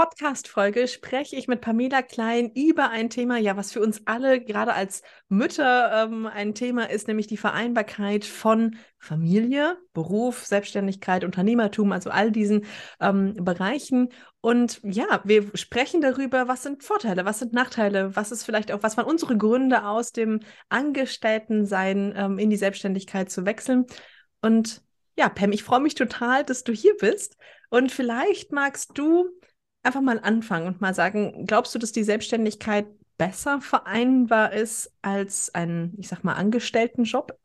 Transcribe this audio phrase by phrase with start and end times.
[0.00, 4.72] Podcast-Folge spreche ich mit Pamela Klein über ein Thema, ja, was für uns alle gerade
[4.72, 12.08] als Mütter ähm, ein Thema ist, nämlich die Vereinbarkeit von Familie, Beruf, Selbstständigkeit, Unternehmertum, also
[12.08, 12.64] all diesen
[12.98, 14.08] ähm, Bereichen.
[14.40, 18.82] Und ja, wir sprechen darüber, was sind Vorteile, was sind Nachteile, was ist vielleicht auch,
[18.82, 20.40] was waren unsere Gründe aus dem
[20.70, 23.84] Angestelltensein ähm, in die Selbstständigkeit zu wechseln.
[24.40, 24.80] Und
[25.18, 27.36] ja, Pam, ich freue mich total, dass du hier bist.
[27.68, 29.28] Und vielleicht magst du
[29.82, 35.54] einfach mal anfangen und mal sagen, glaubst du, dass die Selbstständigkeit besser vereinbar ist als
[35.54, 37.38] ein, ich sag mal, Angestelltenjob?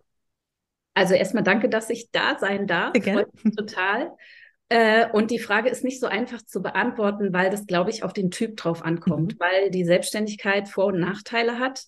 [0.93, 2.93] Also erstmal danke, dass ich da sein darf.
[2.95, 4.11] Freut mich total.
[4.69, 8.13] Äh, und die Frage ist nicht so einfach zu beantworten, weil das, glaube ich, auf
[8.13, 9.39] den Typ drauf ankommt, mhm.
[9.39, 11.83] weil die Selbstständigkeit Vor- und Nachteile hat.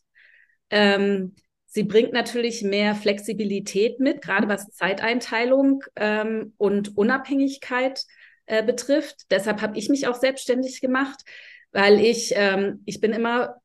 [0.69, 8.03] Ähm, sie bringt natürlich mehr Flexibilität mit, gerade was Zeiteinteilung ähm, und Unabhängigkeit
[8.47, 9.29] äh, betrifft.
[9.31, 11.23] Deshalb habe ich mich auch selbstständig gemacht,
[11.71, 13.57] weil ich, ähm, ich bin immer,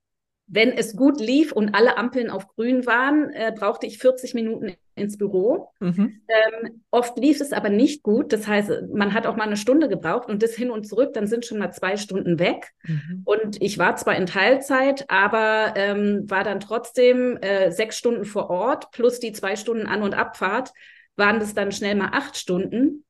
[0.46, 4.74] wenn es gut lief und alle Ampeln auf grün waren, äh, brauchte ich 40 Minuten
[4.94, 5.70] ins Büro.
[5.80, 6.20] Mhm.
[6.28, 8.32] Ähm, oft lief es aber nicht gut.
[8.32, 11.26] Das heißt, man hat auch mal eine Stunde gebraucht und das hin und zurück, dann
[11.26, 12.72] sind schon mal zwei Stunden weg.
[12.84, 13.22] Mhm.
[13.24, 18.50] Und ich war zwar in Teilzeit, aber ähm, war dann trotzdem äh, sechs Stunden vor
[18.50, 20.72] Ort plus die zwei Stunden An- und Abfahrt
[21.16, 23.04] waren das dann schnell mal acht Stunden.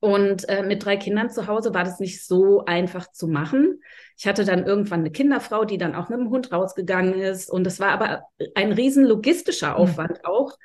[0.00, 3.80] Und äh, mit drei Kindern zu Hause war das nicht so einfach zu machen.
[4.18, 7.50] Ich hatte dann irgendwann eine Kinderfrau, die dann auch mit dem Hund rausgegangen ist.
[7.50, 8.22] Und es war aber
[8.54, 9.76] ein riesen logistischer hm.
[9.76, 10.24] Aufwand mhm.
[10.24, 10.58] auch.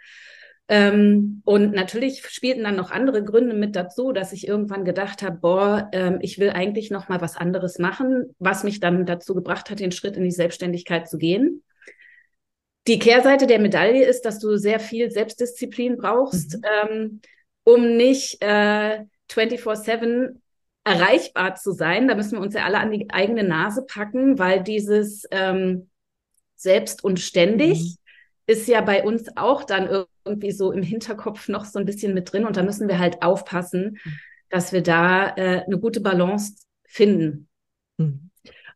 [0.67, 5.37] Ähm, und natürlich spielten dann noch andere Gründe mit dazu, dass ich irgendwann gedacht habe,
[5.37, 9.69] boah, ähm, ich will eigentlich noch mal was anderes machen, was mich dann dazu gebracht
[9.69, 11.63] hat, den Schritt in die Selbstständigkeit zu gehen.
[12.87, 16.64] Die Kehrseite der Medaille ist, dass du sehr viel Selbstdisziplin brauchst, mhm.
[16.89, 17.21] ähm,
[17.64, 20.39] um nicht äh, 24-7
[20.83, 22.08] erreichbar zu sein.
[22.08, 25.89] Da müssen wir uns ja alle an die eigene Nase packen, weil dieses ähm,
[26.55, 27.95] selbst und ständig mhm.
[28.47, 32.31] ist ja bei uns auch dann irgendwie so im Hinterkopf noch so ein bisschen mit
[32.31, 32.45] drin.
[32.45, 34.20] Und da müssen wir halt aufpassen, mhm.
[34.49, 36.55] dass wir da äh, eine gute Balance
[36.86, 37.47] finden.
[37.97, 38.30] Mhm.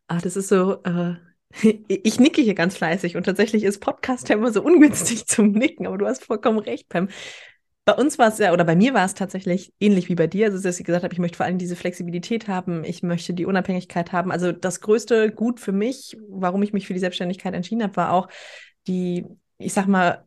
[0.06, 0.82] Ah, das ist so.
[0.84, 1.16] Äh
[1.88, 5.86] ich nicke hier ganz fleißig und tatsächlich ist Podcast ja immer so ungünstig zum Nicken,
[5.86, 7.08] aber du hast vollkommen recht, Pam.
[7.86, 10.46] Bei uns war es ja, oder bei mir war es tatsächlich ähnlich wie bei dir.
[10.46, 13.46] Also, dass ich gesagt habe, ich möchte vor allem diese Flexibilität haben, ich möchte die
[13.46, 14.32] Unabhängigkeit haben.
[14.32, 18.12] Also, das größte Gut für mich, warum ich mich für die Selbstständigkeit entschieden habe, war
[18.12, 18.28] auch
[18.88, 19.24] die,
[19.58, 20.24] ich sag mal,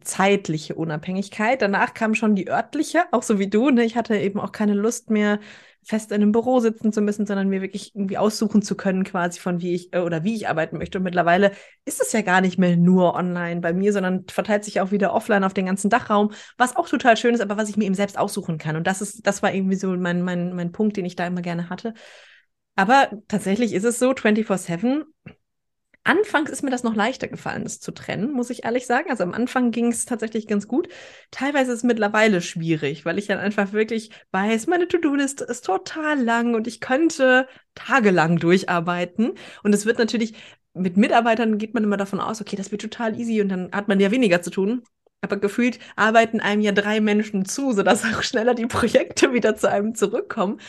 [0.00, 1.60] zeitliche Unabhängigkeit.
[1.60, 3.70] Danach kam schon die örtliche, auch so wie du.
[3.70, 3.84] Ne?
[3.84, 5.40] Ich hatte eben auch keine Lust mehr,
[5.86, 9.38] fest in einem Büro sitzen zu müssen, sondern mir wirklich irgendwie aussuchen zu können, quasi
[9.38, 10.98] von wie ich äh, oder wie ich arbeiten möchte.
[10.98, 11.52] Und mittlerweile
[11.84, 15.14] ist es ja gar nicht mehr nur online bei mir, sondern verteilt sich auch wieder
[15.14, 17.94] offline auf den ganzen Dachraum, was auch total schön ist, aber was ich mir eben
[17.94, 18.76] selbst aussuchen kann.
[18.76, 21.42] Und das ist, das war irgendwie so mein, mein, mein Punkt, den ich da immer
[21.42, 21.94] gerne hatte.
[22.74, 25.04] Aber tatsächlich ist es so, 24-7
[26.06, 29.10] Anfangs ist mir das noch leichter gefallen, das zu trennen, muss ich ehrlich sagen.
[29.10, 30.88] Also am Anfang ging es tatsächlich ganz gut.
[31.32, 36.22] Teilweise ist es mittlerweile schwierig, weil ich dann einfach wirklich weiß, meine To-Do-Liste ist total
[36.22, 39.32] lang und ich könnte tagelang durcharbeiten.
[39.64, 40.34] Und es wird natürlich,
[40.74, 43.88] mit Mitarbeitern geht man immer davon aus, okay, das wird total easy und dann hat
[43.88, 44.84] man ja weniger zu tun.
[45.22, 49.68] Aber gefühlt arbeiten einem ja drei Menschen zu, sodass auch schneller die Projekte wieder zu
[49.68, 50.60] einem zurückkommen.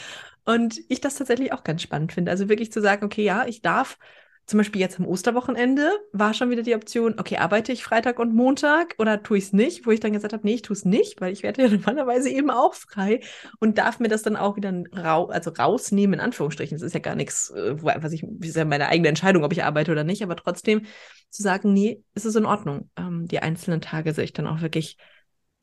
[0.46, 2.32] Und ich das tatsächlich auch ganz spannend finde.
[2.32, 4.00] Also wirklich zu sagen, okay, ja, ich darf
[4.48, 8.34] zum Beispiel jetzt am Osterwochenende war schon wieder die Option, okay, arbeite ich Freitag und
[8.34, 10.86] Montag oder tue ich es nicht, wo ich dann gesagt habe, nee, ich tue es
[10.86, 13.20] nicht, weil ich werde ja normalerweise eben auch frei
[13.60, 16.78] und darf mir das dann auch wieder rau also rausnehmen, in Anführungsstrichen.
[16.78, 19.66] Das ist ja gar nichts, äh, was ich, ist ja meine eigene Entscheidung, ob ich
[19.66, 20.84] arbeite oder nicht, aber trotzdem
[21.30, 22.90] zu sagen, nee, es ist in Ordnung.
[22.96, 24.98] Ähm, die einzelnen Tage sehe ich dann auch wirklich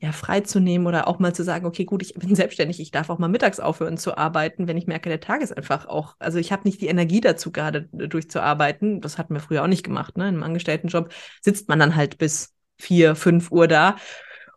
[0.05, 3.17] ja, freizunehmen oder auch mal zu sagen, okay, gut, ich bin selbstständig, ich darf auch
[3.17, 6.51] mal mittags aufhören zu arbeiten, wenn ich merke, der Tag ist einfach auch, also ich
[6.51, 9.01] habe nicht die Energie dazu, gerade durchzuarbeiten.
[9.01, 10.29] Das hatten wir früher auch nicht gemacht, ne?
[10.29, 13.95] Im Angestelltenjob sitzt man dann halt bis vier, fünf Uhr da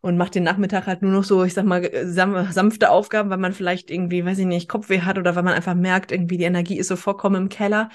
[0.03, 3.53] und macht den Nachmittag halt nur noch so, ich sag mal, sanfte Aufgaben, weil man
[3.53, 6.79] vielleicht irgendwie, weiß ich nicht, Kopfweh hat oder weil man einfach merkt, irgendwie die Energie
[6.79, 7.89] ist so vollkommen im Keller.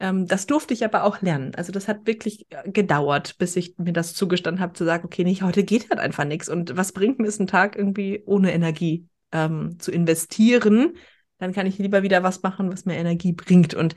[0.00, 1.54] Ähm, das durfte ich aber auch lernen.
[1.56, 5.24] Also das hat wirklich äh, gedauert, bis ich mir das zugestanden habe, zu sagen, okay,
[5.24, 6.48] nicht, heute geht halt einfach nichts.
[6.48, 10.94] Und was bringt mir es, einen Tag irgendwie ohne Energie ähm, zu investieren?
[11.38, 13.74] Dann kann ich lieber wieder was machen, was mir Energie bringt.
[13.74, 13.96] Und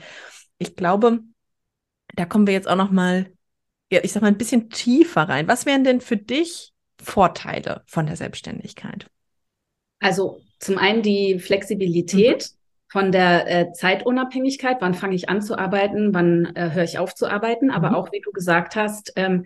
[0.58, 1.20] ich glaube,
[2.16, 3.32] da kommen wir jetzt auch noch mal,
[3.92, 5.48] ja, ich sag mal, ein bisschen tiefer rein.
[5.48, 9.08] Was wären denn für dich Vorteile von der Selbstständigkeit?
[10.00, 12.50] Also zum einen die Flexibilität.
[12.52, 12.61] Mhm
[12.92, 17.16] von der äh, Zeitunabhängigkeit, wann fange ich an zu arbeiten, wann äh, höre ich auf
[17.16, 17.72] zu arbeiten, mhm.
[17.72, 19.46] aber auch, wie du gesagt hast, ähm,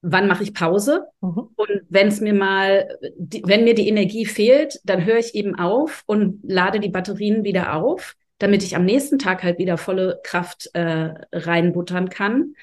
[0.00, 1.06] wann mache ich Pause?
[1.20, 1.50] Mhm.
[1.56, 5.58] Und wenn es mir mal, die, wenn mir die Energie fehlt, dann höre ich eben
[5.58, 8.16] auf und lade die Batterien wieder auf.
[8.38, 12.54] damit ich am nächsten Tag halt wieder volle Kraft äh, reinbuttern kann.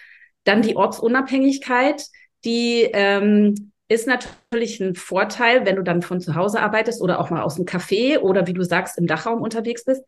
[0.43, 2.05] Dann die Ortsunabhängigkeit,
[2.43, 7.29] die ähm, ist natürlich ein Vorteil, wenn du dann von zu Hause arbeitest oder auch
[7.29, 10.03] mal aus dem Café oder wie du sagst, im Dachraum unterwegs bist.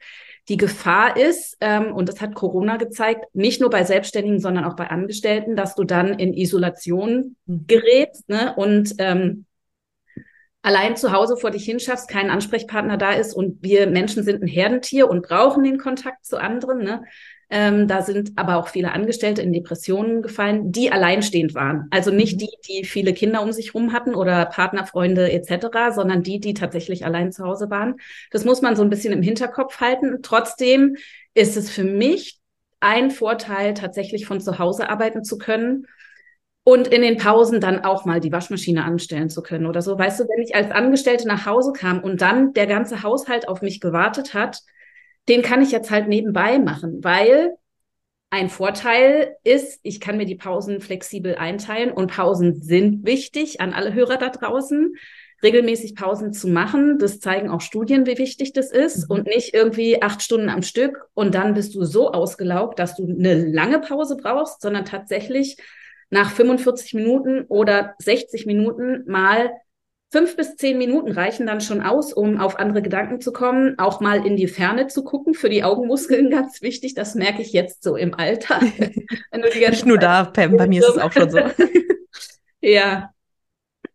[0.47, 4.77] Die Gefahr ist, ähm, und das hat Corona gezeigt, nicht nur bei Selbstständigen, sondern auch
[4.77, 7.65] bei Angestellten, dass du dann in Isolation mhm.
[7.68, 8.53] gerätst ne?
[8.56, 9.45] und ähm,
[10.62, 14.47] allein zu Hause vor dich hinschaffst, kein Ansprechpartner da ist und wir Menschen sind ein
[14.47, 16.79] Herdentier und brauchen den Kontakt zu anderen.
[16.86, 17.03] Ne?
[17.55, 21.85] Ähm, da sind aber auch viele Angestellte in Depressionen gefallen, die alleinstehend waren.
[21.91, 22.38] Also nicht mhm.
[22.39, 27.05] die, die viele Kinder um sich rum hatten oder Partnerfreunde etc., sondern die, die tatsächlich
[27.05, 27.97] allein zu Hause waren.
[28.31, 30.23] Das muss man so ein bisschen im Hinterkopf halten.
[30.23, 30.95] Trotzdem
[31.35, 32.39] ist es für mich
[32.79, 35.85] ein Vorteil, tatsächlich von zu Hause arbeiten zu können
[36.63, 39.95] und in den Pausen dann auch mal die Waschmaschine anstellen zu können oder so.
[39.95, 43.61] Weißt du, wenn ich als Angestellte nach Hause kam und dann der ganze Haushalt auf
[43.61, 44.63] mich gewartet hat,
[45.29, 47.55] den kann ich jetzt halt nebenbei machen, weil
[48.29, 53.73] ein Vorteil ist, ich kann mir die Pausen flexibel einteilen und Pausen sind wichtig an
[53.73, 54.95] alle Hörer da draußen.
[55.43, 59.15] Regelmäßig Pausen zu machen, das zeigen auch Studien, wie wichtig das ist mhm.
[59.15, 63.05] und nicht irgendwie acht Stunden am Stück und dann bist du so ausgelaugt, dass du
[63.05, 65.57] eine lange Pause brauchst, sondern tatsächlich
[66.09, 69.51] nach 45 Minuten oder 60 Minuten mal
[70.13, 74.00] fünf bis zehn Minuten reichen dann schon aus, um auf andere Gedanken zu kommen, auch
[74.00, 76.94] mal in die Ferne zu gucken, für die Augenmuskeln ganz wichtig.
[76.94, 78.62] Das merke ich jetzt so im Alter.
[79.71, 81.39] Nicht nur da, Pam, bei mir ist es auch schon so.
[82.62, 83.10] ja,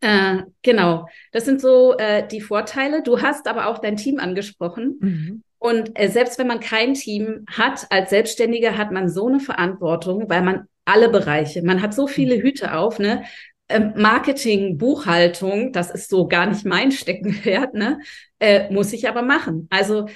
[0.00, 1.06] äh, genau.
[1.30, 3.04] Das sind so äh, die Vorteile.
[3.04, 4.98] Du hast aber auch dein Team angesprochen.
[5.00, 5.42] Mhm.
[5.58, 10.28] Und äh, selbst wenn man kein Team hat, als Selbstständiger hat man so eine Verantwortung,
[10.28, 11.62] weil man alle Bereiche.
[11.62, 12.42] Man hat so viele mhm.
[12.42, 13.22] Hüte auf, ne?
[13.68, 18.00] Ähm, Marketing, Buchhaltung, das ist so gar nicht mein Steckenpferd, ne?
[18.38, 19.66] Äh, muss ich aber machen.
[19.70, 20.06] Also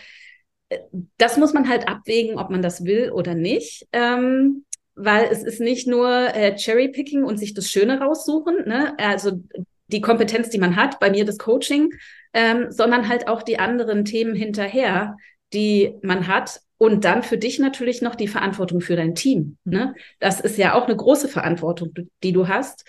[0.69, 0.79] äh,
[1.19, 3.87] das muss man halt abwägen, ob man das will oder nicht.
[3.93, 4.65] Ähm,
[4.95, 8.95] weil es ist nicht nur äh, Cherry-Picking und sich das Schöne raussuchen, ne?
[8.99, 9.43] also
[9.87, 11.91] die Kompetenz, die man hat, bei mir das Coaching,
[12.33, 15.17] ähm, sondern halt auch die anderen Themen hinterher,
[15.53, 16.61] die man hat.
[16.79, 19.57] Und dann für dich natürlich noch die Verantwortung für dein Team.
[19.65, 19.95] Ne?
[20.19, 21.95] Das ist ja auch eine große Verantwortung,
[22.25, 22.85] die du hast.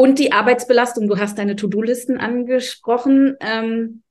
[0.00, 4.04] Und die Arbeitsbelastung, du hast deine To-Do-Listen angesprochen, ähm,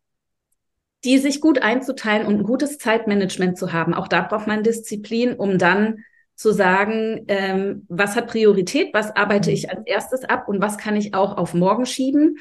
[1.05, 3.93] die sich gut einzuteilen und ein gutes Zeitmanagement zu haben.
[3.93, 5.99] Auch da braucht man Disziplin, um dann
[6.35, 10.97] zu sagen, ähm, was hat Priorität, was arbeite ich als erstes ab und was kann
[10.97, 12.39] ich auch auf morgen schieben.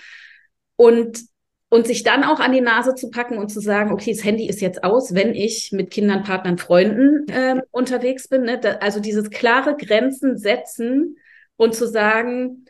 [0.74, 1.20] Und
[1.68, 4.48] und sich dann auch an die Nase zu packen und zu sagen, okay, das Handy
[4.48, 8.42] ist jetzt aus, wenn ich mit Kindern, Partnern, Freunden äh, unterwegs bin.
[8.42, 8.58] Ne?
[8.58, 11.16] Da, also dieses klare Grenzen setzen
[11.56, 12.66] und zu sagen,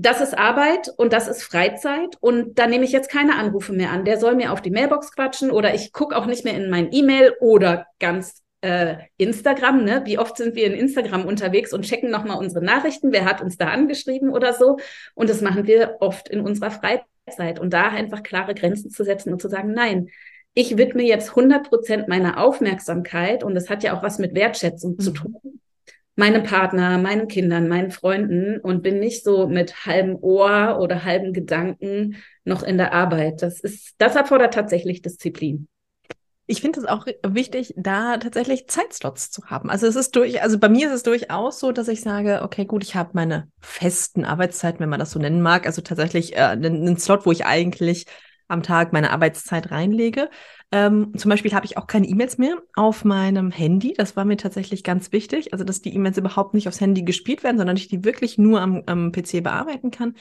[0.00, 3.90] das ist Arbeit und das ist Freizeit und da nehme ich jetzt keine Anrufe mehr
[3.90, 4.06] an.
[4.06, 6.90] Der soll mir auf die Mailbox quatschen oder ich gucke auch nicht mehr in mein
[6.90, 9.84] E-Mail oder ganz äh, Instagram.
[9.84, 10.02] Ne?
[10.06, 13.12] Wie oft sind wir in Instagram unterwegs und checken nochmal unsere Nachrichten?
[13.12, 14.78] Wer hat uns da angeschrieben oder so?
[15.14, 19.34] Und das machen wir oft in unserer Freizeit und da einfach klare Grenzen zu setzen
[19.34, 20.08] und zu sagen, nein,
[20.54, 24.92] ich widme jetzt 100 Prozent meiner Aufmerksamkeit und das hat ja auch was mit Wertschätzung
[24.92, 25.00] mhm.
[25.00, 25.60] zu tun
[26.20, 31.32] meinem Partner, meinen Kindern, meinen Freunden und bin nicht so mit halbem Ohr oder halben
[31.32, 33.42] Gedanken noch in der Arbeit.
[33.42, 35.66] Das ist, das erfordert tatsächlich Disziplin.
[36.46, 39.70] Ich finde es auch wichtig, da tatsächlich Zeitslots zu haben.
[39.70, 42.66] Also es ist durch, also bei mir ist es durchaus so, dass ich sage, okay,
[42.66, 45.64] gut, ich habe meine festen Arbeitszeiten, wenn man das so nennen mag.
[45.64, 48.06] Also tatsächlich äh, einen, einen Slot, wo ich eigentlich
[48.50, 50.30] am Tag meine Arbeitszeit reinlege.
[50.72, 53.94] Ähm, zum Beispiel habe ich auch keine E-Mails mehr auf meinem Handy.
[53.96, 55.52] Das war mir tatsächlich ganz wichtig.
[55.52, 58.60] Also, dass die E-Mails überhaupt nicht aufs Handy gespielt werden, sondern ich die wirklich nur
[58.60, 60.14] am, am PC bearbeiten kann.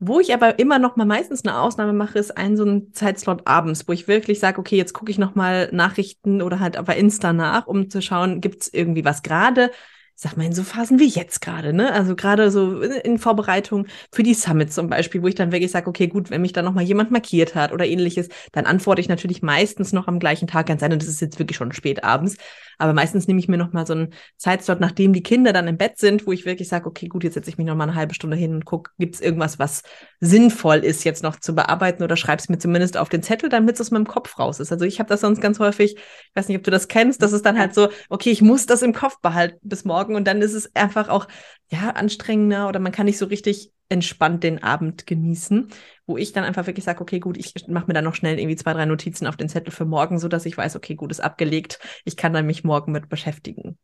[0.00, 3.46] Wo ich aber immer noch mal meistens eine Ausnahme mache, ist ein so ein Zeitslot
[3.46, 6.96] abends, wo ich wirklich sage, okay, jetzt gucke ich noch mal Nachrichten oder halt bei
[6.96, 9.70] Insta nach, um zu schauen, gibt es irgendwie was gerade
[10.14, 11.92] sag mal, in so Phasen wie jetzt gerade, ne?
[11.92, 15.88] Also gerade so in Vorbereitung für die Summit zum Beispiel, wo ich dann wirklich sage,
[15.88, 19.42] okay, gut, wenn mich da nochmal jemand markiert hat oder ähnliches, dann antworte ich natürlich
[19.42, 22.36] meistens noch am gleichen Tag, ganz sein, und das ist jetzt wirklich schon spät abends.
[22.78, 25.98] Aber meistens nehme ich mir nochmal so einen Zeitslot, nachdem die Kinder dann im Bett
[25.98, 28.36] sind, wo ich wirklich sage, okay, gut, jetzt setze ich mich nochmal eine halbe Stunde
[28.36, 29.82] hin und gucke, gibt es irgendwas, was
[30.20, 33.74] sinnvoll ist, jetzt noch zu bearbeiten oder schreib es mir zumindest auf den Zettel, damit
[33.74, 34.72] es aus meinem Kopf raus ist.
[34.72, 37.32] Also ich habe das sonst ganz häufig, ich weiß nicht, ob du das kennst, das
[37.32, 40.42] ist dann halt so, okay, ich muss das im Kopf behalten bis morgen und dann
[40.42, 41.26] ist es einfach auch,
[41.70, 45.68] ja, anstrengender oder man kann nicht so richtig entspannt den Abend genießen,
[46.06, 48.56] wo ich dann einfach wirklich sage, okay, gut, ich mache mir dann noch schnell irgendwie
[48.56, 51.20] zwei, drei Notizen auf den Zettel für morgen, so dass ich weiß, okay, gut, ist
[51.20, 53.78] abgelegt, ich kann dann mich morgen mit beschäftigen.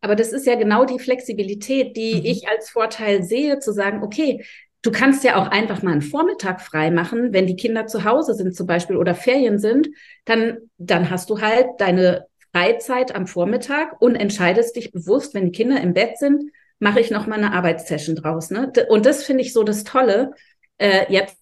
[0.00, 2.24] Aber das ist ja genau die Flexibilität, die mhm.
[2.24, 4.44] ich als Vorteil sehe, zu sagen, okay,
[4.82, 8.34] du kannst ja auch einfach mal einen Vormittag frei machen, wenn die Kinder zu Hause
[8.34, 9.90] sind zum Beispiel oder Ferien sind,
[10.24, 15.52] dann, dann hast du halt deine Freizeit am Vormittag und entscheidest dich bewusst, wenn die
[15.52, 16.50] Kinder im Bett sind,
[16.82, 18.50] mache ich noch mal eine Arbeitssession draus.
[18.50, 18.72] Ne?
[18.88, 20.32] Und das finde ich so das Tolle.
[20.78, 21.38] Äh, jetzt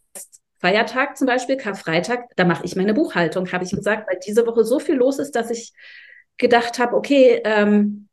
[0.59, 4.65] Feiertag zum Beispiel, Karfreitag, da mache ich meine Buchhaltung, habe ich gesagt, weil diese Woche
[4.65, 5.73] so viel los ist, dass ich
[6.37, 8.09] gedacht habe, okay, ähm,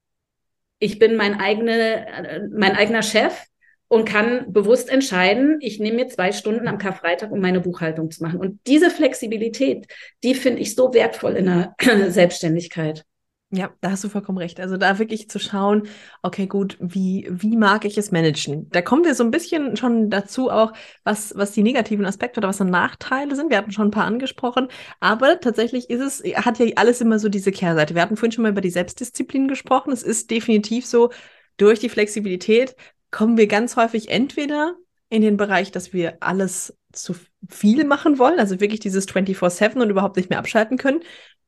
[0.80, 3.44] ich bin mein, eigene, äh, mein eigener Chef
[3.90, 8.24] und kann bewusst entscheiden, ich nehme mir zwei Stunden am Karfreitag, um meine Buchhaltung zu
[8.24, 8.40] machen.
[8.40, 9.86] Und diese Flexibilität,
[10.24, 11.76] die finde ich so wertvoll in der
[12.10, 13.04] Selbstständigkeit.
[13.50, 14.60] Ja, da hast du vollkommen recht.
[14.60, 15.88] Also da wirklich zu schauen,
[16.22, 18.70] okay, gut, wie, wie mag ich es managen?
[18.72, 20.74] Da kommen wir so ein bisschen schon dazu auch,
[21.06, 23.50] was, was die negativen Aspekte oder was dann Nachteile sind.
[23.50, 24.68] Wir hatten schon ein paar angesprochen,
[25.00, 27.96] aber tatsächlich ist es, hat ja alles immer so diese Kehrseite.
[27.96, 29.94] Wir hatten vorhin schon mal über die Selbstdisziplin gesprochen.
[29.94, 31.12] Es ist definitiv so,
[31.56, 32.76] durch die Flexibilität
[33.12, 34.76] kommen wir ganz häufig entweder
[35.10, 37.16] in den Bereich, dass wir alles zu
[37.48, 41.00] viel machen wollen, also wirklich dieses 24-7 und überhaupt nicht mehr abschalten können,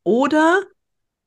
[0.04, 0.64] oder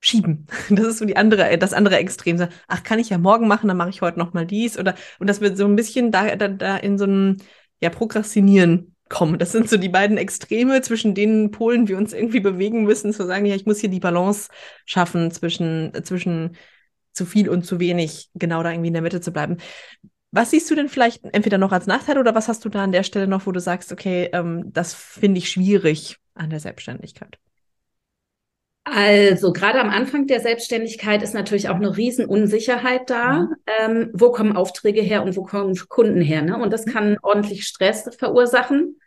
[0.02, 0.46] schieben.
[0.68, 2.46] Das ist so die andere, das andere Extrem.
[2.68, 5.30] Ach, kann ich ja morgen machen, dann mache ich heute noch mal dies oder und
[5.30, 7.38] das wird so ein bisschen da, da, da in so einem
[7.80, 9.38] ja Prokrastinieren kommen.
[9.38, 13.26] Das sind so die beiden Extreme, zwischen denen Polen wir uns irgendwie bewegen müssen, zu
[13.26, 14.48] sagen, ja, ich muss hier die Balance
[14.86, 16.56] schaffen zwischen zwischen
[17.12, 19.58] zu viel und zu wenig, genau da irgendwie in der Mitte zu bleiben.
[20.30, 22.92] Was siehst du denn vielleicht entweder noch als Nachteil oder was hast du da an
[22.92, 27.38] der Stelle noch, wo du sagst, okay, ähm, das finde ich schwierig an der Selbstständigkeit?
[28.84, 33.32] Also gerade am Anfang der Selbstständigkeit ist natürlich auch eine Riesenunsicherheit da.
[33.32, 33.56] Mhm.
[33.66, 36.42] Ähm, wo kommen Aufträge her und wo kommen Kunden her?
[36.42, 36.58] Ne?
[36.58, 36.90] Und das mhm.
[36.90, 38.98] kann ordentlich Stress verursachen.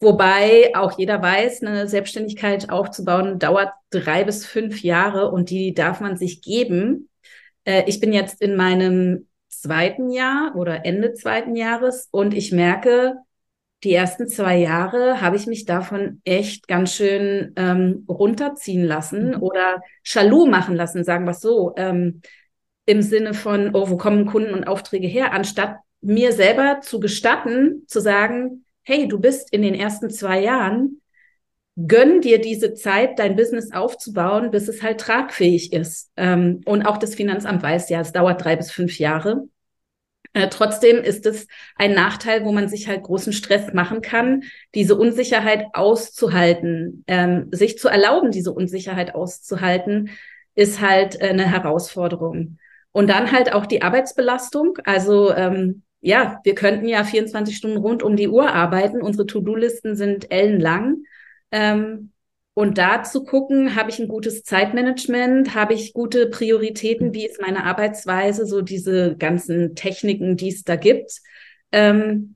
[0.00, 6.00] Wobei auch jeder weiß, eine Selbstständigkeit aufzubauen dauert drei bis fünf Jahre und die darf
[6.00, 7.10] man sich geben.
[7.64, 13.16] Äh, ich bin jetzt in meinem zweiten Jahr oder Ende zweiten Jahres und ich merke,
[13.82, 19.42] die ersten zwei Jahre habe ich mich davon echt ganz schön ähm, runterziehen lassen mhm.
[19.42, 22.20] oder Chalou machen lassen, sagen wir es so, ähm,
[22.86, 27.84] im Sinne von, oh, wo kommen Kunden und Aufträge her, anstatt mir selber zu gestatten,
[27.86, 31.00] zu sagen, hey, du bist in den ersten zwei Jahren,
[31.76, 36.10] gönn dir diese Zeit, dein Business aufzubauen, bis es halt tragfähig ist.
[36.16, 39.44] Ähm, und auch das Finanzamt weiß ja, es dauert drei bis fünf Jahre.
[40.32, 41.46] Äh, trotzdem ist es
[41.76, 44.44] ein Nachteil, wo man sich halt großen Stress machen kann,
[44.74, 50.10] diese Unsicherheit auszuhalten, ähm, sich zu erlauben, diese Unsicherheit auszuhalten,
[50.54, 52.58] ist halt äh, eine Herausforderung.
[52.92, 54.78] Und dann halt auch die Arbeitsbelastung.
[54.84, 59.02] Also ähm, ja, wir könnten ja 24 Stunden rund um die Uhr arbeiten.
[59.02, 61.04] Unsere To-Do-Listen sind ellenlang.
[61.52, 62.12] Ähm,
[62.54, 67.40] und da zu gucken, habe ich ein gutes Zeitmanagement, habe ich gute Prioritäten, wie ist
[67.40, 71.20] meine Arbeitsweise, so diese ganzen Techniken, die es da gibt.
[71.72, 72.34] Ähm,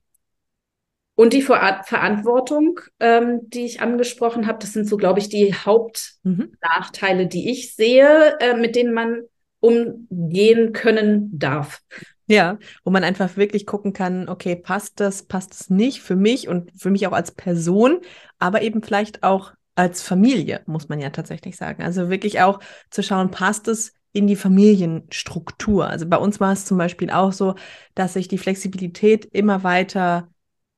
[1.16, 5.54] und die Ver Verantwortung, ähm, die ich angesprochen habe, das sind so, glaube ich, die
[5.54, 9.22] Hauptnachteile, die ich sehe, äh, mit denen man
[9.60, 11.80] umgehen können darf.
[12.26, 16.48] Ja, wo man einfach wirklich gucken kann, okay, passt das, passt es nicht für mich
[16.48, 18.00] und für mich auch als Person,
[18.38, 21.82] aber eben vielleicht auch als Familie, muss man ja tatsächlich sagen.
[21.82, 25.88] Also wirklich auch zu schauen, passt es in die Familienstruktur.
[25.88, 27.56] Also bei uns war es zum Beispiel auch so,
[27.94, 30.28] dass sich die Flexibilität immer weiter,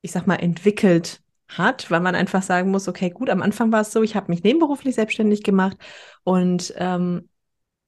[0.01, 3.81] ich sag mal, entwickelt hat, weil man einfach sagen muss, okay, gut, am Anfang war
[3.81, 5.77] es so, ich habe mich nebenberuflich selbstständig gemacht
[6.23, 7.29] und ähm,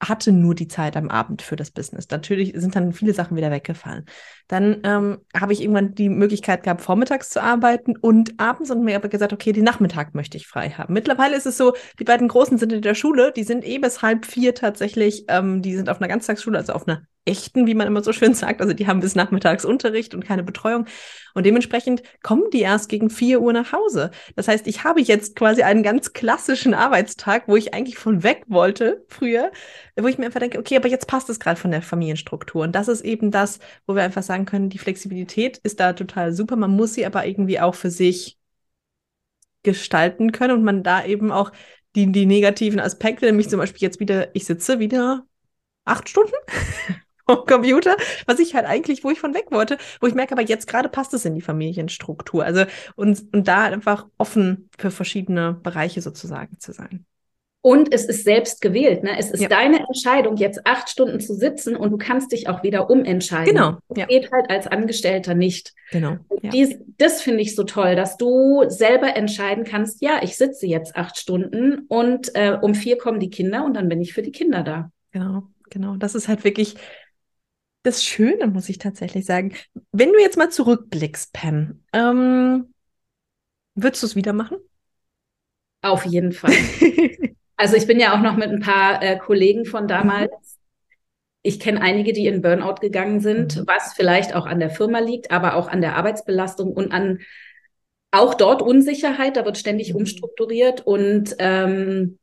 [0.01, 2.07] hatte nur die Zeit am Abend für das Business.
[2.09, 4.05] Natürlich sind dann viele Sachen wieder weggefallen.
[4.47, 8.95] Dann ähm, habe ich irgendwann die Möglichkeit gehabt, vormittags zu arbeiten und abends und mir
[8.95, 10.93] aber gesagt, okay, den Nachmittag möchte ich frei haben.
[10.93, 14.01] Mittlerweile ist es so, die beiden Großen sind in der Schule, die sind eh bis
[14.01, 17.87] halb vier tatsächlich, ähm, die sind auf einer Ganztagsschule, also auf einer echten, wie man
[17.87, 18.61] immer so schön sagt.
[18.61, 20.85] Also die haben bis nachmittags Unterricht und keine Betreuung.
[21.33, 24.11] Und dementsprechend kommen die erst gegen vier Uhr nach Hause.
[24.35, 28.43] Das heißt, ich habe jetzt quasi einen ganz klassischen Arbeitstag, wo ich eigentlich von weg
[28.47, 29.51] wollte früher,
[29.95, 32.63] wo ich mir einfach denke, okay, aber jetzt passt es gerade von der Familienstruktur.
[32.63, 36.33] Und das ist eben das, wo wir einfach sagen können, die Flexibilität ist da total
[36.33, 36.55] super.
[36.55, 38.37] Man muss sie aber irgendwie auch für sich
[39.63, 41.51] gestalten können und man da eben auch
[41.95, 45.25] die, die negativen Aspekte, nämlich zum Beispiel jetzt wieder, ich sitze wieder
[45.85, 46.35] acht Stunden
[47.29, 47.95] vom Computer,
[48.25, 50.89] was ich halt eigentlich, wo ich von weg wollte, wo ich merke, aber jetzt gerade
[50.89, 52.43] passt es in die Familienstruktur.
[52.43, 57.05] Also und, und da einfach offen für verschiedene Bereiche sozusagen zu sein.
[57.61, 59.03] Und es ist selbst gewählt.
[59.03, 59.19] Ne?
[59.19, 59.49] Es ist ja.
[59.49, 63.53] deine Entscheidung, jetzt acht Stunden zu sitzen und du kannst dich auch wieder umentscheiden.
[63.53, 63.77] Genau.
[63.89, 65.73] Das geht halt als Angestellter nicht.
[65.91, 66.17] Genau.
[66.41, 66.51] Ja.
[66.51, 70.95] Dies, das finde ich so toll, dass du selber entscheiden kannst, ja, ich sitze jetzt
[70.95, 74.31] acht Stunden und äh, um vier kommen die Kinder und dann bin ich für die
[74.31, 74.91] Kinder da.
[75.11, 75.97] Genau, genau.
[75.97, 76.75] Das ist halt wirklich
[77.89, 79.55] das Schöne, muss ich tatsächlich sagen.
[79.91, 82.73] Wenn du jetzt mal zurückblickst, Pam, ähm,
[83.75, 84.57] würdest du es wieder machen?
[85.81, 86.53] Auf jeden Fall.
[87.61, 90.31] Also ich bin ja auch noch mit ein paar äh, Kollegen von damals.
[91.41, 93.67] Ich kenne einige, die in Burnout gegangen sind, mhm.
[93.67, 97.19] was vielleicht auch an der Firma liegt, aber auch an der Arbeitsbelastung und an
[98.11, 99.35] auch dort Unsicherheit.
[99.35, 99.97] Da wird ständig mhm.
[99.97, 102.17] umstrukturiert und ähm,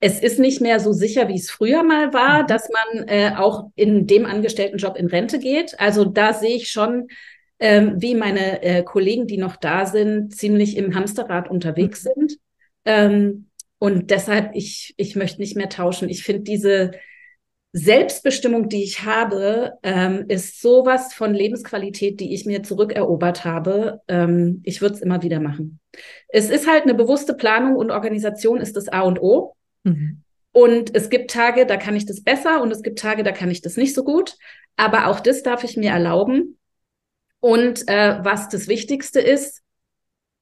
[0.00, 2.46] es ist nicht mehr so sicher, wie es früher mal war, mhm.
[2.46, 5.78] dass man äh, auch in dem Angestelltenjob in Rente geht.
[5.80, 7.08] Also da sehe ich schon,
[7.58, 12.08] ähm, wie meine äh, Kollegen, die noch da sind, ziemlich im Hamsterrad unterwegs mhm.
[12.08, 12.38] sind.
[12.84, 13.46] Ähm,
[13.80, 16.08] und deshalb, ich, ich möchte nicht mehr tauschen.
[16.08, 16.92] Ich finde diese
[17.72, 24.00] Selbstbestimmung, die ich habe, ähm, ist sowas von Lebensqualität, die ich mir zurückerobert habe.
[24.08, 25.80] Ähm, ich würde es immer wieder machen.
[26.28, 29.54] Es ist halt eine bewusste Planung und Organisation ist das A und O.
[29.84, 30.22] Mhm.
[30.52, 33.50] Und es gibt Tage, da kann ich das besser und es gibt Tage, da kann
[33.50, 34.36] ich das nicht so gut.
[34.76, 36.58] Aber auch das darf ich mir erlauben.
[37.40, 39.62] Und äh, was das Wichtigste ist,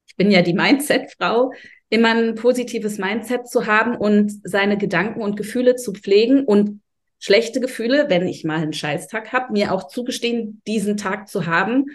[0.07, 1.51] ich bin ja die Mindset-Frau,
[1.89, 6.81] immer ein positives Mindset zu haben und seine Gedanken und Gefühle zu pflegen und
[7.19, 11.85] schlechte Gefühle, wenn ich mal einen Scheißtag habe, mir auch zugestehen, diesen Tag zu haben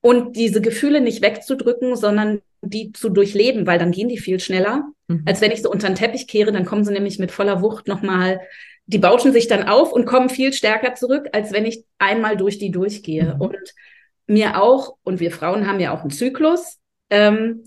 [0.00, 2.40] und diese Gefühle nicht wegzudrücken, sondern
[2.70, 5.22] die zu durchleben, weil dann gehen die viel schneller, mhm.
[5.26, 7.88] als wenn ich so unter den Teppich kehre, dann kommen sie nämlich mit voller Wucht
[7.88, 8.40] nochmal,
[8.86, 12.58] die bauschen sich dann auf und kommen viel stärker zurück, als wenn ich einmal durch
[12.58, 13.34] die durchgehe.
[13.34, 13.40] Mhm.
[13.40, 13.74] Und
[14.26, 16.78] mir auch, und wir Frauen haben ja auch einen Zyklus,
[17.10, 17.64] ähm,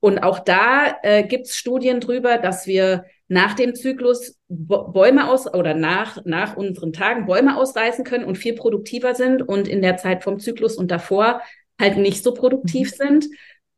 [0.00, 5.52] und auch da äh, gibt es Studien drüber, dass wir nach dem Zyklus Bäume aus
[5.52, 9.96] oder nach, nach unseren Tagen Bäume ausreißen können und viel produktiver sind und in der
[9.96, 11.42] Zeit vom Zyklus und davor
[11.80, 12.96] halt nicht so produktiv mhm.
[12.96, 13.26] sind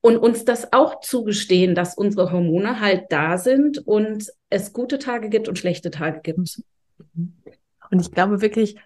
[0.03, 5.29] und uns das auch zugestehen, dass unsere Hormone halt da sind und es gute Tage
[5.29, 6.63] gibt und schlechte Tage gibt.
[7.91, 8.77] Und ich glaube wirklich,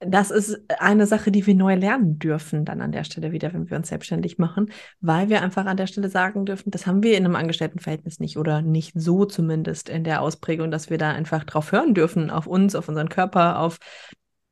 [0.00, 3.68] das ist eine Sache, die wir neu lernen dürfen, dann an der Stelle wieder, wenn
[3.68, 7.16] wir uns selbstständig machen, weil wir einfach an der Stelle sagen dürfen, das haben wir
[7.16, 11.42] in einem Angestelltenverhältnis nicht oder nicht so zumindest in der Ausprägung, dass wir da einfach
[11.44, 13.78] drauf hören dürfen, auf uns, auf unseren Körper, auf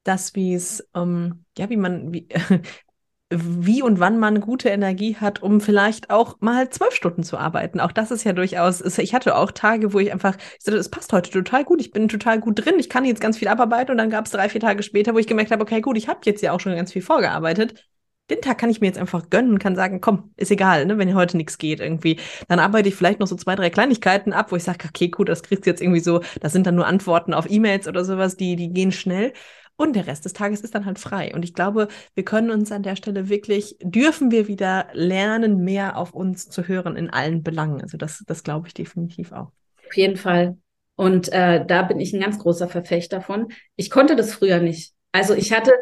[0.03, 2.29] das, wie es, ähm, ja, wie man, wie,
[3.31, 7.81] wie und wann man gute Energie hat, um vielleicht auch mal zwölf Stunden zu arbeiten.
[7.81, 10.91] Auch das ist ja durchaus, ich hatte auch Tage, wo ich einfach, ich sagte, es
[10.91, 13.91] passt heute total gut, ich bin total gut drin, ich kann jetzt ganz viel abarbeiten
[13.91, 16.07] und dann gab es drei, vier Tage später, wo ich gemerkt habe, okay, gut, ich
[16.09, 17.89] habe jetzt ja auch schon ganz viel vorgearbeitet.
[18.31, 21.15] Den Tag kann ich mir jetzt einfach gönnen kann sagen, komm, ist egal, ne, wenn
[21.15, 22.19] heute nichts geht irgendwie.
[22.49, 25.29] Dann arbeite ich vielleicht noch so zwei, drei Kleinigkeiten ab, wo ich sage, okay, gut,
[25.29, 28.37] das kriegst du jetzt irgendwie so, das sind dann nur Antworten auf E-Mails oder sowas,
[28.37, 29.33] die, die gehen schnell.
[29.77, 31.33] Und der Rest des Tages ist dann halt frei.
[31.35, 35.97] Und ich glaube, wir können uns an der Stelle wirklich, dürfen wir wieder lernen, mehr
[35.97, 37.83] auf uns zu hören in allen Belangen.
[37.83, 39.53] Also das, das glaube ich definitiv auch.
[39.87, 40.57] Auf jeden Fall.
[40.97, 43.49] Und äh, da bin ich ein ganz großer Verfechter von.
[43.77, 44.95] Ich konnte das früher nicht.
[45.13, 45.73] Also ich hatte,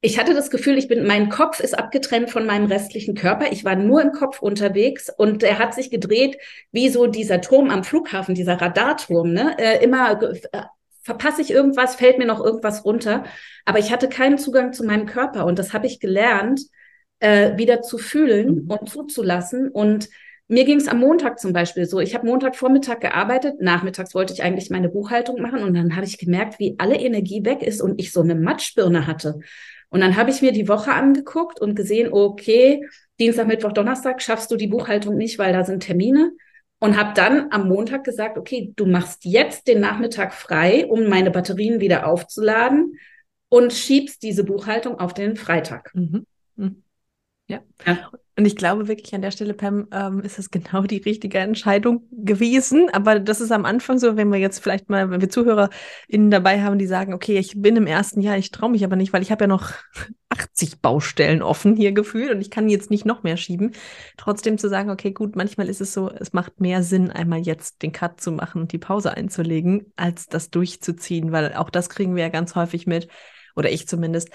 [0.00, 3.52] ich hatte das Gefühl, ich bin, mein Kopf ist abgetrennt von meinem restlichen Körper.
[3.52, 6.36] Ich war nur im Kopf unterwegs und er hat sich gedreht,
[6.72, 9.56] wie so dieser Turm am Flughafen, dieser Radarturm, ne?
[9.58, 10.62] Äh, immer äh,
[11.04, 13.24] verpasse ich irgendwas, fällt mir noch irgendwas runter.
[13.64, 16.62] Aber ich hatte keinen Zugang zu meinem Körper und das habe ich gelernt,
[17.20, 18.70] äh, wieder zu fühlen mhm.
[18.70, 19.68] und zuzulassen.
[19.68, 20.08] Und
[20.48, 22.00] mir ging es am Montag zum Beispiel so.
[22.00, 26.18] Ich habe Montagvormittag gearbeitet, nachmittags wollte ich eigentlich meine Buchhaltung machen und dann habe ich
[26.18, 29.38] gemerkt, wie alle Energie weg ist und ich so eine Matschbirne hatte.
[29.90, 32.84] Und dann habe ich mir die Woche angeguckt und gesehen, okay,
[33.20, 36.32] Dienstag, Mittwoch, Donnerstag schaffst du die Buchhaltung nicht, weil da sind Termine
[36.84, 41.30] und habe dann am Montag gesagt, okay, du machst jetzt den Nachmittag frei, um meine
[41.30, 42.98] Batterien wieder aufzuladen
[43.48, 45.94] und schiebst diese Buchhaltung auf den Freitag.
[45.94, 46.26] Mhm.
[46.56, 46.82] Mhm.
[47.46, 47.60] Ja.
[47.86, 48.10] ja.
[48.36, 52.08] Und ich glaube wirklich an der Stelle, Pam, ähm, ist es genau die richtige Entscheidung
[52.10, 52.88] gewesen.
[52.92, 56.62] Aber das ist am Anfang so, wenn wir jetzt vielleicht mal, wenn wir ZuhörerInnen dabei
[56.62, 59.22] haben, die sagen, okay, ich bin im ersten Jahr, ich traue mich aber nicht, weil
[59.22, 59.72] ich habe ja noch
[60.30, 63.72] 80 Baustellen offen hier gefühlt und ich kann jetzt nicht noch mehr schieben.
[64.16, 67.82] Trotzdem zu sagen, okay, gut, manchmal ist es so, es macht mehr Sinn, einmal jetzt
[67.82, 72.16] den Cut zu machen und die Pause einzulegen, als das durchzuziehen, weil auch das kriegen
[72.16, 73.06] wir ja ganz häufig mit,
[73.54, 74.30] oder ich zumindest,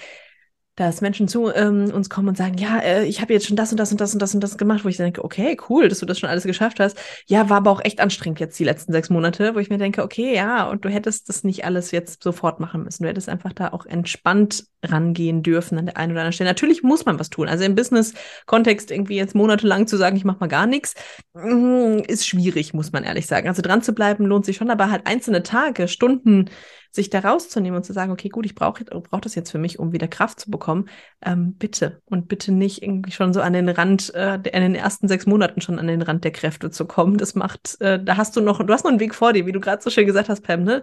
[0.76, 3.70] dass Menschen zu ähm, uns kommen und sagen, ja, äh, ich habe jetzt schon das
[3.70, 5.98] und das und das und das und das gemacht, wo ich denke, okay, cool, dass
[5.98, 6.98] du das schon alles geschafft hast.
[7.26, 10.02] Ja, war aber auch echt anstrengend jetzt die letzten sechs Monate, wo ich mir denke,
[10.02, 13.02] okay, ja, und du hättest das nicht alles jetzt sofort machen müssen.
[13.02, 16.50] Du hättest einfach da auch entspannt rangehen dürfen an der einen oder anderen Stelle.
[16.50, 17.48] Natürlich muss man was tun.
[17.48, 20.94] Also im Business-Kontext irgendwie jetzt monatelang zu sagen, ich mache mal gar nichts,
[21.34, 23.48] mm, ist schwierig, muss man ehrlich sagen.
[23.48, 26.50] Also dran zu bleiben lohnt sich schon, aber halt einzelne Tage, Stunden,
[26.92, 29.78] sich da rauszunehmen und zu sagen, okay, gut, ich brauche brauch das jetzt für mich,
[29.78, 30.88] um wieder Kraft zu bekommen,
[31.24, 32.02] ähm, bitte.
[32.06, 35.60] Und bitte nicht irgendwie schon so an den Rand, äh, in den ersten sechs Monaten
[35.60, 37.16] schon an den Rand der Kräfte zu kommen.
[37.16, 39.52] Das macht, äh, da hast du noch, du hast noch einen Weg vor dir, wie
[39.52, 40.82] du gerade so schön gesagt hast, Pam, ne?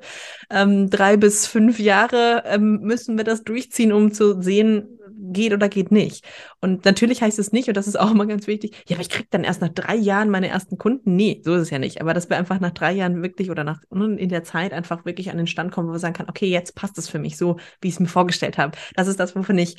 [0.50, 4.98] Ähm, drei bis fünf Jahre ähm, müssen wir das durchziehen anziehen, um zu sehen,
[5.30, 6.26] geht oder geht nicht.
[6.62, 9.10] Und natürlich heißt es nicht, und das ist auch immer ganz wichtig, ja, aber ich
[9.10, 11.16] kriege dann erst nach drei Jahren meine ersten Kunden.
[11.16, 12.02] Nee, so ist es ja nicht.
[12.02, 15.06] Aber dass wir einfach nach drei Jahren wirklich oder nach ne, in der Zeit einfach
[15.06, 17.38] wirklich an den Stand kommen, wo wir sagen kann, okay, jetzt passt es für mich
[17.38, 18.78] so, wie ich es mir vorgestellt habe.
[18.96, 19.76] Das ist das, wovon ich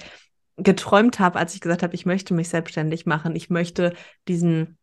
[0.56, 3.36] geträumt habe, als ich gesagt habe, ich möchte mich selbstständig machen.
[3.36, 3.94] Ich möchte
[4.26, 4.76] diesen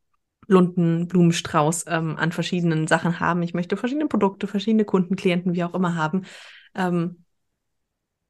[0.47, 3.43] bunten Blumenstrauß ähm, an verschiedenen Sachen haben.
[3.43, 6.23] Ich möchte verschiedene Produkte, verschiedene Kunden, Klienten, wie auch immer haben.
[6.75, 7.24] Ähm,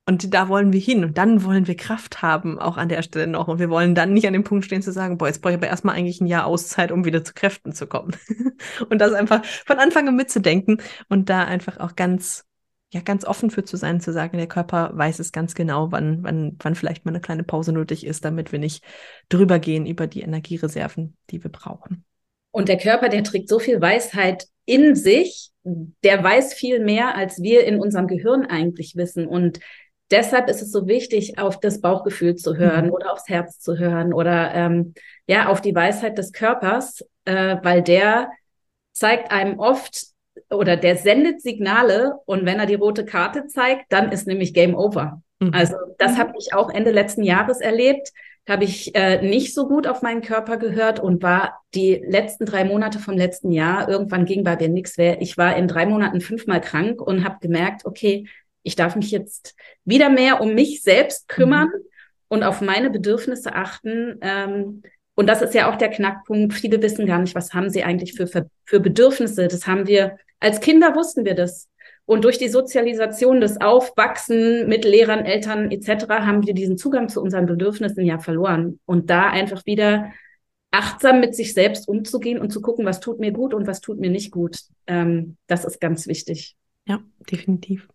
[0.07, 1.03] und da wollen wir hin.
[1.03, 3.47] Und dann wollen wir Kraft haben, auch an der Stelle noch.
[3.47, 5.57] Und wir wollen dann nicht an dem Punkt stehen zu sagen, boah, jetzt brauche ich
[5.57, 8.15] aber erstmal eigentlich ein Jahr Auszeit, um wieder zu Kräften zu kommen.
[8.89, 12.45] und das einfach von Anfang an mitzudenken und da einfach auch ganz,
[12.93, 16.23] ja, ganz offen für zu sein, zu sagen, der Körper weiß es ganz genau, wann,
[16.23, 18.83] wann, wann vielleicht mal eine kleine Pause nötig ist, damit wir nicht
[19.29, 22.05] drüber gehen über die Energiereserven, die wir brauchen.
[22.51, 27.41] Und der Körper, der trägt so viel Weisheit in sich, der weiß viel mehr, als
[27.41, 29.27] wir in unserem Gehirn eigentlich wissen.
[29.27, 29.59] Und
[30.11, 32.91] deshalb ist es so wichtig, auf das Bauchgefühl zu hören mhm.
[32.91, 34.93] oder aufs Herz zu hören oder ähm,
[35.27, 38.29] ja, auf die Weisheit des Körpers, äh, weil der
[38.91, 40.05] zeigt einem oft
[40.49, 44.75] oder der sendet Signale und wenn er die rote Karte zeigt, dann ist nämlich Game
[44.75, 45.21] Over.
[45.39, 45.51] Mhm.
[45.53, 46.17] Also das mhm.
[46.17, 48.11] habe ich auch Ende letzten Jahres erlebt.
[48.47, 52.63] Habe ich äh, nicht so gut auf meinen Körper gehört und war die letzten drei
[52.63, 55.19] Monate vom letzten Jahr, irgendwann ging bei mir nichts mehr.
[55.19, 58.27] Ich war in drei Monaten fünfmal krank und habe gemerkt, okay,
[58.65, 61.81] ich darf mich jetzt wieder mehr um mich selbst kümmern mhm.
[62.27, 64.17] und auf meine Bedürfnisse achten.
[64.21, 64.81] Ähm,
[65.13, 66.53] und das ist ja auch der Knackpunkt.
[66.53, 69.47] Viele wissen gar nicht, was haben sie eigentlich für, für, für Bedürfnisse.
[69.47, 71.69] Das haben wir, als Kinder wussten wir das.
[72.05, 76.07] Und durch die Sozialisation, das Aufwachsen mit Lehrern, Eltern etc.
[76.09, 78.79] haben wir diesen Zugang zu unseren Bedürfnissen ja verloren.
[78.85, 80.11] Und da einfach wieder
[80.71, 83.99] achtsam mit sich selbst umzugehen und zu gucken, was tut mir gut und was tut
[83.99, 84.57] mir nicht gut.
[84.87, 86.55] Ähm, das ist ganz wichtig.
[86.87, 86.99] Ja,
[87.31, 87.87] definitiv.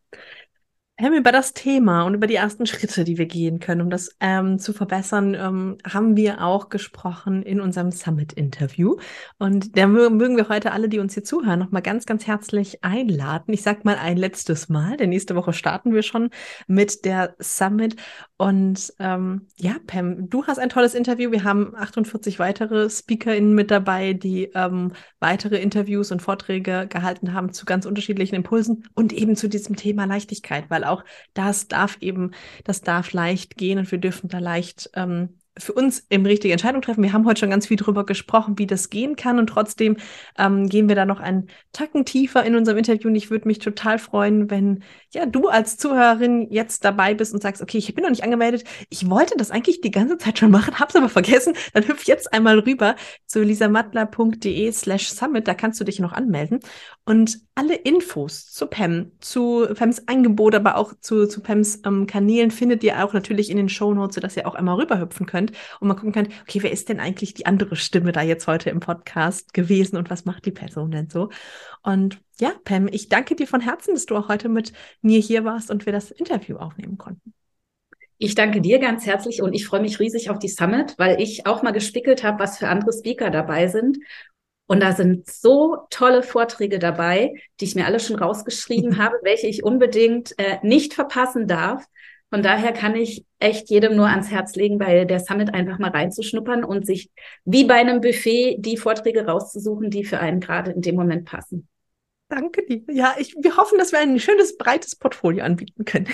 [1.00, 4.14] Helm, über das Thema und über die ersten Schritte, die wir gehen können, um das
[4.20, 8.96] ähm, zu verbessern, ähm, haben wir auch gesprochen in unserem Summit-Interview.
[9.38, 13.54] Und da mögen wir heute alle, die uns hier zuhören, nochmal ganz, ganz herzlich einladen.
[13.54, 16.28] Ich sag mal ein letztes Mal, denn nächste Woche starten wir schon
[16.66, 17.96] mit der Summit.
[18.36, 21.30] Und ähm, ja, Pam, du hast ein tolles Interview.
[21.30, 27.54] Wir haben 48 weitere SpeakerInnen mit dabei, die ähm, weitere Interviews und Vorträge gehalten haben
[27.54, 30.84] zu ganz unterschiedlichen Impulsen und eben zu diesem Thema Leichtigkeit, weil
[31.34, 32.32] das darf eben,
[32.64, 36.82] das darf leicht gehen und wir dürfen da leicht ähm, für uns eben richtige Entscheidung
[36.82, 37.02] treffen.
[37.02, 39.38] Wir haben heute schon ganz viel darüber gesprochen, wie das gehen kann.
[39.38, 39.96] Und trotzdem
[40.38, 43.08] ähm, gehen wir da noch einen Tacken tiefer in unserem Interview.
[43.08, 47.42] Und ich würde mich total freuen, wenn ja du als Zuhörerin jetzt dabei bist und
[47.42, 50.50] sagst, okay, ich bin noch nicht angemeldet, ich wollte das eigentlich die ganze Zeit schon
[50.50, 52.96] machen, hab's aber vergessen, dann hüpf jetzt einmal rüber
[53.26, 56.60] zu lisamattler.de slash summit, da kannst du dich noch anmelden.
[57.04, 62.50] Und alle Infos zu Pam, zu Pams Angebot, aber auch zu, zu Pams ähm, Kanälen
[62.50, 65.49] findet ihr auch natürlich in den Show Notes, sodass ihr auch einmal rüberhüpfen könnt
[65.80, 68.70] und mal gucken könnt, okay, wer ist denn eigentlich die andere Stimme da jetzt heute
[68.70, 71.30] im Podcast gewesen und was macht die Person denn so?
[71.82, 75.44] Und ja, Pam, ich danke dir von Herzen, dass du auch heute mit mir hier
[75.44, 77.34] warst und wir das Interview aufnehmen konnten.
[78.18, 81.46] Ich danke dir ganz herzlich und ich freue mich riesig auf die Summit, weil ich
[81.46, 83.98] auch mal gespickelt habe, was für andere Speaker dabei sind
[84.70, 89.48] und da sind so tolle Vorträge dabei, die ich mir alle schon rausgeschrieben habe, welche
[89.48, 91.84] ich unbedingt äh, nicht verpassen darf.
[92.30, 95.90] Von daher kann ich echt jedem nur ans Herz legen, bei der Summit einfach mal
[95.90, 97.10] reinzuschnuppern und sich
[97.44, 101.68] wie bei einem Buffet die Vorträge rauszusuchen, die für einen gerade in dem Moment passen.
[102.28, 102.82] Danke dir.
[102.92, 106.06] Ja, ich, wir hoffen, dass wir ein schönes, breites Portfolio anbieten können.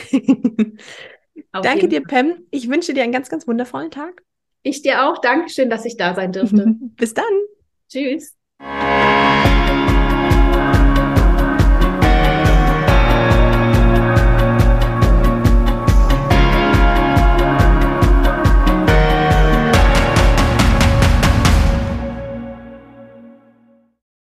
[1.52, 2.38] Danke dir, Pam.
[2.50, 4.22] Ich wünsche dir einen ganz, ganz wundervollen Tag.
[4.62, 5.18] Ich dir auch.
[5.18, 6.74] Dankeschön, dass ich da sein durfte.
[6.96, 7.24] Bis dann.
[7.88, 8.34] Tschüss.